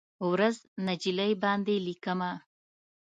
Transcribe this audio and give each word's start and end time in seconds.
ورځ، 0.29 0.55
نجلۍ 0.85 1.31
باندې 1.43 1.75
لیکمه 1.85 2.31